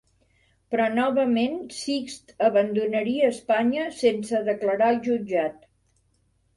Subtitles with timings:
[0.75, 5.67] Però novament Sixt abandonaria Espanya sense declarar al jutjat.